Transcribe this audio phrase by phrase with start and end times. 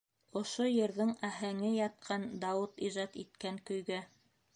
[0.39, 4.01] Ошо йырҙың аһәңе ятҡан Дауыт ижад иткән көйгә.